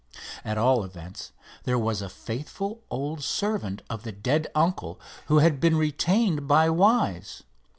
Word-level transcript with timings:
At 0.43 0.57
all 0.57 0.83
events, 0.83 1.31
there 1.63 1.77
was 1.77 2.01
a 2.01 2.09
faithful 2.09 2.81
old 2.89 3.23
servant 3.23 3.83
of 3.87 4.01
the 4.01 4.11
dead 4.11 4.47
uncle 4.55 4.99
who 5.27 5.37
had 5.37 5.59
been 5.59 5.75
retained 5.77 6.47
by 6.47 6.71
Wise. 6.71 7.43